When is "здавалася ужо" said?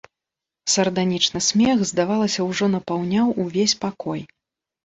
1.91-2.71